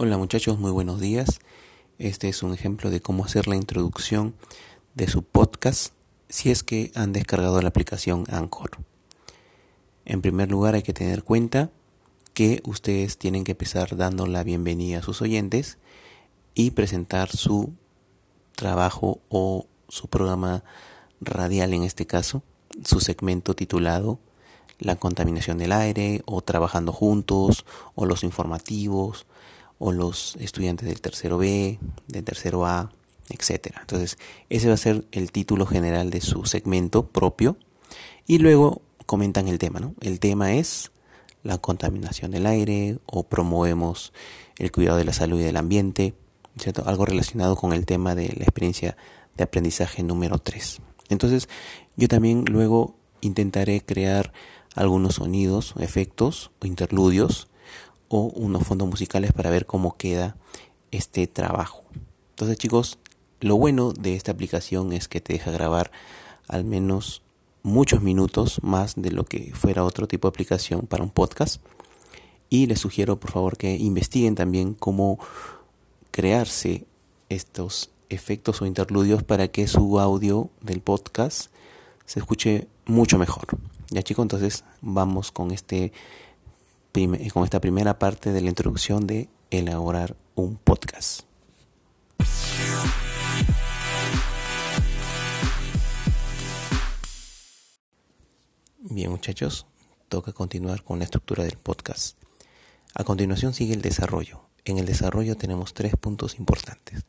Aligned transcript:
Hola 0.00 0.16
muchachos, 0.16 0.60
muy 0.60 0.70
buenos 0.70 1.00
días. 1.00 1.40
Este 1.98 2.28
es 2.28 2.44
un 2.44 2.54
ejemplo 2.54 2.88
de 2.88 3.00
cómo 3.00 3.24
hacer 3.24 3.48
la 3.48 3.56
introducción 3.56 4.36
de 4.94 5.08
su 5.08 5.24
podcast 5.24 5.92
si 6.28 6.52
es 6.52 6.62
que 6.62 6.92
han 6.94 7.12
descargado 7.12 7.60
la 7.60 7.70
aplicación 7.70 8.24
Anchor. 8.30 8.78
En 10.04 10.22
primer 10.22 10.52
lugar 10.52 10.76
hay 10.76 10.82
que 10.82 10.92
tener 10.92 11.24
cuenta 11.24 11.72
que 12.32 12.62
ustedes 12.64 13.18
tienen 13.18 13.42
que 13.42 13.50
empezar 13.50 13.96
dando 13.96 14.28
la 14.28 14.44
bienvenida 14.44 15.00
a 15.00 15.02
sus 15.02 15.20
oyentes 15.20 15.78
y 16.54 16.70
presentar 16.70 17.30
su 17.30 17.72
trabajo 18.54 19.18
o 19.28 19.66
su 19.88 20.06
programa 20.06 20.62
radial 21.20 21.74
en 21.74 21.82
este 21.82 22.06
caso, 22.06 22.44
su 22.84 23.00
segmento 23.00 23.54
titulado 23.56 24.20
La 24.78 24.94
contaminación 24.94 25.58
del 25.58 25.72
aire 25.72 26.22
o 26.24 26.40
Trabajando 26.40 26.92
juntos 26.92 27.66
o 27.96 28.06
los 28.06 28.22
informativos 28.22 29.26
o 29.78 29.92
los 29.92 30.36
estudiantes 30.36 30.88
del 30.88 31.00
tercero 31.00 31.38
B, 31.38 31.78
del 32.08 32.24
tercero 32.24 32.66
A, 32.66 32.90
etcétera. 33.28 33.78
Entonces, 33.80 34.18
ese 34.48 34.68
va 34.68 34.74
a 34.74 34.78
ser 34.78 35.04
el 35.12 35.32
título 35.32 35.66
general 35.66 36.10
de 36.10 36.20
su 36.20 36.44
segmento 36.44 37.06
propio 37.06 37.56
y 38.26 38.38
luego 38.38 38.82
comentan 39.06 39.48
el 39.48 39.58
tema, 39.58 39.80
¿no? 39.80 39.94
El 40.00 40.20
tema 40.20 40.54
es 40.54 40.90
la 41.42 41.58
contaminación 41.58 42.30
del 42.30 42.46
aire 42.46 42.98
o 43.06 43.22
promovemos 43.24 44.12
el 44.56 44.72
cuidado 44.72 44.98
de 44.98 45.04
la 45.04 45.12
salud 45.12 45.40
y 45.40 45.44
del 45.44 45.56
ambiente, 45.56 46.14
¿cierto? 46.58 46.82
Algo 46.86 47.06
relacionado 47.06 47.56
con 47.56 47.72
el 47.72 47.86
tema 47.86 48.14
de 48.14 48.28
la 48.36 48.44
experiencia 48.44 48.96
de 49.36 49.44
aprendizaje 49.44 50.02
número 50.02 50.38
3. 50.38 50.80
Entonces, 51.08 51.48
yo 51.96 52.08
también 52.08 52.44
luego 52.44 52.96
intentaré 53.20 53.80
crear 53.80 54.32
algunos 54.74 55.16
sonidos, 55.16 55.74
efectos 55.78 56.50
o 56.60 56.66
interludios 56.66 57.48
o 58.08 58.32
unos 58.34 58.64
fondos 58.64 58.88
musicales 58.88 59.32
para 59.32 59.50
ver 59.50 59.66
cómo 59.66 59.96
queda 59.96 60.36
este 60.90 61.26
trabajo. 61.26 61.84
Entonces 62.30 62.58
chicos, 62.58 62.98
lo 63.40 63.56
bueno 63.56 63.92
de 63.92 64.14
esta 64.14 64.32
aplicación 64.32 64.92
es 64.92 65.08
que 65.08 65.20
te 65.20 65.34
deja 65.34 65.50
grabar 65.50 65.90
al 66.48 66.64
menos 66.64 67.22
muchos 67.62 68.02
minutos 68.02 68.60
más 68.62 68.94
de 68.96 69.10
lo 69.10 69.24
que 69.24 69.52
fuera 69.54 69.84
otro 69.84 70.08
tipo 70.08 70.28
de 70.28 70.30
aplicación 70.30 70.86
para 70.86 71.04
un 71.04 71.10
podcast. 71.10 71.62
Y 72.50 72.66
les 72.66 72.80
sugiero 72.80 73.20
por 73.20 73.30
favor 73.30 73.56
que 73.56 73.76
investiguen 73.76 74.34
también 74.34 74.74
cómo 74.74 75.18
crearse 76.10 76.86
estos 77.28 77.90
efectos 78.08 78.62
o 78.62 78.66
interludios 78.66 79.22
para 79.22 79.48
que 79.48 79.68
su 79.68 80.00
audio 80.00 80.50
del 80.62 80.80
podcast 80.80 81.50
se 82.06 82.20
escuche 82.20 82.66
mucho 82.86 83.18
mejor. 83.18 83.46
Ya 83.90 84.02
chicos, 84.02 84.24
entonces 84.24 84.64
vamos 84.80 85.30
con 85.30 85.50
este 85.50 85.92
con 87.32 87.44
esta 87.44 87.60
primera 87.60 87.98
parte 87.98 88.32
de 88.32 88.40
la 88.40 88.48
introducción 88.48 89.06
de 89.06 89.28
elaborar 89.50 90.16
un 90.34 90.56
podcast. 90.56 91.22
Bien 98.78 99.10
muchachos, 99.10 99.66
toca 100.08 100.32
continuar 100.32 100.82
con 100.82 100.98
la 100.98 101.04
estructura 101.04 101.44
del 101.44 101.56
podcast. 101.56 102.16
A 102.94 103.04
continuación 103.04 103.54
sigue 103.54 103.74
el 103.74 103.82
desarrollo. 103.82 104.40
En 104.64 104.78
el 104.78 104.86
desarrollo 104.86 105.36
tenemos 105.36 105.74
tres 105.74 105.92
puntos 105.94 106.38
importantes. 106.38 107.04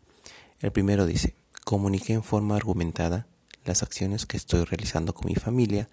El 0.59 0.71
primero 0.71 1.07
dice, 1.07 1.35
comuniqué 1.63 2.13
en 2.13 2.23
forma 2.23 2.55
argumentada 2.57 3.25
las 3.65 3.81
acciones 3.81 4.27
que 4.27 4.37
estoy 4.37 4.65
realizando 4.65 5.15
con 5.15 5.25
mi 5.25 5.35
familia 5.35 5.89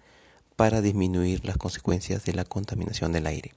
para 0.55 0.81
disminuir 0.81 1.45
las 1.45 1.57
consecuencias 1.57 2.25
de 2.25 2.33
la 2.33 2.45
contaminación 2.45 3.11
del 3.11 3.25
aire. 3.25 3.53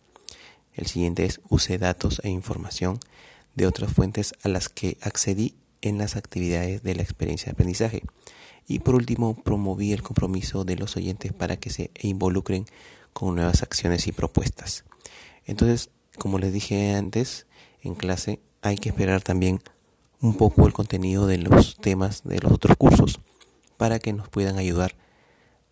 El 0.74 0.86
siguiente 0.86 1.24
es 1.24 1.40
use 1.48 1.78
datos 1.78 2.20
e 2.24 2.30
información 2.30 2.98
de 3.54 3.66
otras 3.66 3.92
fuentes 3.92 4.34
a 4.42 4.48
las 4.48 4.68
que 4.68 4.96
accedí 5.00 5.54
en 5.82 5.98
las 5.98 6.16
actividades 6.16 6.82
de 6.82 6.94
la 6.94 7.02
experiencia 7.02 7.46
de 7.46 7.52
aprendizaje. 7.52 8.02
Y 8.66 8.80
por 8.80 8.94
último, 8.94 9.34
promoví 9.34 9.92
el 9.92 10.02
compromiso 10.02 10.64
de 10.64 10.76
los 10.76 10.96
oyentes 10.96 11.32
para 11.32 11.56
que 11.56 11.70
se 11.70 11.90
involucren 12.00 12.66
con 13.12 13.34
nuevas 13.34 13.62
acciones 13.62 14.06
y 14.06 14.12
propuestas. 14.12 14.84
Entonces, 15.44 15.90
como 16.18 16.38
les 16.38 16.52
dije 16.52 16.94
antes, 16.94 17.46
en 17.82 17.94
clase 17.94 18.40
hay 18.62 18.76
que 18.76 18.90
esperar 18.90 19.22
también 19.22 19.60
un 20.20 20.36
poco 20.36 20.66
el 20.66 20.72
contenido 20.72 21.26
de 21.26 21.38
los 21.38 21.76
temas 21.76 22.22
de 22.24 22.38
los 22.40 22.52
otros 22.52 22.76
cursos 22.76 23.20
para 23.76 23.98
que 23.98 24.12
nos 24.12 24.28
puedan 24.28 24.58
ayudar 24.58 24.94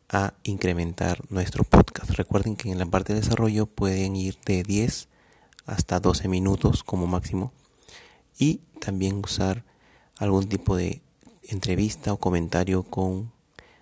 a 0.08 0.34
incrementar 0.42 1.22
nuestro 1.30 1.64
podcast. 1.64 2.10
Recuerden 2.12 2.56
que 2.56 2.70
en 2.70 2.78
la 2.78 2.86
parte 2.86 3.12
de 3.12 3.20
desarrollo 3.20 3.66
pueden 3.66 4.16
ir 4.16 4.38
de 4.46 4.62
10 4.62 5.08
hasta 5.66 6.00
12 6.00 6.28
minutos 6.28 6.82
como 6.82 7.06
máximo 7.06 7.52
y 8.38 8.60
también 8.80 9.20
usar 9.22 9.64
algún 10.18 10.48
tipo 10.48 10.76
de 10.76 11.02
entrevista 11.42 12.12
o 12.12 12.18
comentario 12.18 12.82
con 12.84 13.32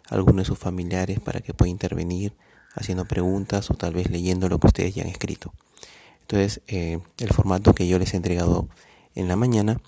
alguno 0.08 0.40
de 0.40 0.46
sus 0.46 0.58
familiares 0.58 1.20
para 1.20 1.40
que 1.40 1.54
pueda 1.54 1.70
intervenir 1.70 2.34
haciendo 2.74 3.06
preguntas 3.06 3.70
o 3.70 3.74
tal 3.74 3.94
vez 3.94 4.10
leyendo 4.10 4.48
lo 4.48 4.58
que 4.58 4.66
ustedes 4.66 4.94
ya 4.94 5.02
han 5.02 5.08
escrito. 5.08 5.52
Entonces, 6.22 6.60
eh, 6.66 6.98
el 7.18 7.28
formato 7.28 7.72
que 7.72 7.86
yo 7.86 7.98
les 7.98 8.12
he 8.12 8.16
entregado 8.16 8.68
en 9.14 9.28
la 9.28 9.36
mañana 9.36 9.80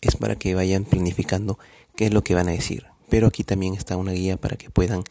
es 0.00 0.16
para 0.16 0.36
que 0.36 0.54
vayan 0.54 0.84
planificando 0.84 1.58
qué 1.96 2.06
es 2.06 2.14
lo 2.14 2.24
que 2.24 2.34
van 2.34 2.48
a 2.48 2.52
decir. 2.52 2.86
Pero 3.08 3.26
aquí 3.26 3.44
también 3.44 3.74
está 3.74 3.96
una 3.96 4.12
guía 4.12 4.36
para 4.36 4.56
que 4.56 4.70
puedan 4.70 5.04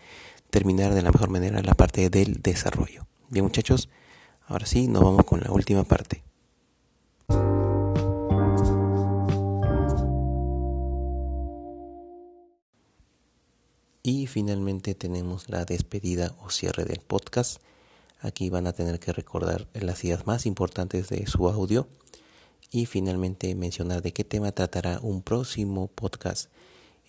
terminar 0.49 0.93
de 0.93 1.01
la 1.01 1.11
mejor 1.11 1.29
manera 1.29 1.61
la 1.61 1.73
parte 1.73 2.09
del 2.09 2.41
desarrollo. 2.41 3.05
Bien 3.29 3.45
muchachos, 3.45 3.89
ahora 4.47 4.65
sí, 4.65 4.87
nos 4.87 5.03
vamos 5.03 5.25
con 5.25 5.41
la 5.41 5.51
última 5.51 5.83
parte. 5.83 6.23
Y 14.01 14.27
finalmente 14.27 14.95
tenemos 14.95 15.49
la 15.49 15.65
despedida 15.65 16.33
o 16.43 16.49
cierre 16.49 16.85
del 16.85 16.99
podcast. 16.99 17.61
Aquí 18.21 18.49
van 18.49 18.65
a 18.65 18.73
tener 18.73 18.99
que 18.99 19.13
recordar 19.13 19.67
las 19.73 20.03
ideas 20.03 20.25
más 20.25 20.45
importantes 20.45 21.09
de 21.09 21.27
su 21.27 21.47
audio 21.47 21.87
y 22.71 22.85
finalmente 22.85 23.53
mencionar 23.55 24.01
de 24.01 24.13
qué 24.13 24.23
tema 24.23 24.51
tratará 24.51 24.99
un 25.01 25.21
próximo 25.21 25.87
podcast 25.87 26.49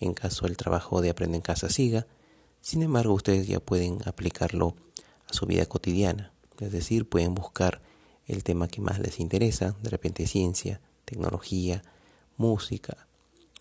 en 0.01 0.13
caso 0.13 0.47
el 0.47 0.57
trabajo 0.57 1.01
de 1.01 1.11
Aprende 1.11 1.37
en 1.37 1.43
Casa 1.43 1.69
siga 1.69 2.07
sin 2.61 2.83
embargo, 2.83 3.13
ustedes 3.13 3.47
ya 3.47 3.59
pueden 3.59 3.99
aplicarlo 4.05 4.75
a 5.27 5.33
su 5.33 5.45
vida 5.45 5.65
cotidiana, 5.65 6.31
es 6.59 6.71
decir, 6.71 7.07
pueden 7.07 7.33
buscar 7.33 7.81
el 8.27 8.43
tema 8.43 8.67
que 8.67 8.81
más 8.81 8.99
les 8.99 9.19
interesa, 9.19 9.75
de 9.81 9.89
repente 9.89 10.27
ciencia, 10.27 10.79
tecnología, 11.05 11.83
música, 12.37 13.07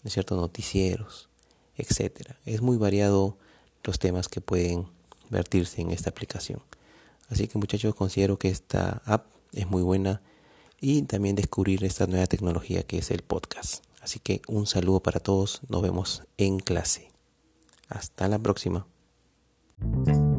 ciertos 0.04 0.38
noticieros, 0.38 1.28
etcétera. 1.76 2.38
Es 2.44 2.60
muy 2.60 2.76
variado 2.76 3.36
los 3.84 3.98
temas 3.98 4.28
que 4.28 4.40
pueden 4.40 4.86
vertirse 5.30 5.80
en 5.80 5.90
esta 5.90 6.10
aplicación. 6.10 6.62
Así 7.28 7.48
que 7.48 7.58
muchachos, 7.58 7.94
considero 7.94 8.38
que 8.38 8.48
esta 8.48 9.02
app 9.04 9.26
es 9.52 9.66
muy 9.66 9.82
buena 9.82 10.20
y 10.80 11.02
también 11.02 11.36
descubrir 11.36 11.84
esta 11.84 12.06
nueva 12.06 12.26
tecnología 12.26 12.82
que 12.82 12.98
es 12.98 13.10
el 13.10 13.22
podcast. 13.22 13.84
Así 14.00 14.18
que 14.18 14.42
un 14.48 14.66
saludo 14.66 15.00
para 15.00 15.20
todos, 15.20 15.60
nos 15.68 15.82
vemos 15.82 16.22
en 16.38 16.58
clase. 16.58 17.10
Hasta 17.88 18.28
la 18.28 18.38
próxima. 18.38 18.86
Thank 19.82 20.08
you 20.08 20.29